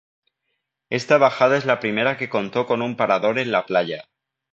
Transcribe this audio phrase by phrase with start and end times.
[0.89, 4.09] Esta bajada es la primera que contó con un parador en la playa.